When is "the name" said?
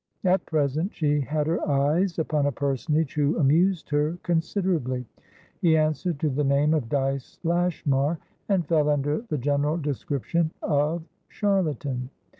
6.31-6.73